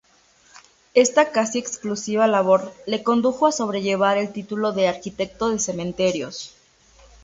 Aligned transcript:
Esta 0.95 1.31
casi 1.31 1.59
exclusiva 1.59 2.25
labor 2.25 2.73
le 2.87 3.03
condujo 3.03 3.45
a 3.45 3.51
sobrellevar 3.51 4.17
el 4.17 4.33
título 4.33 4.71
de 4.71 4.87
"arquitecto 4.87 5.49
de 5.49 5.59
cementerios". 5.59 6.55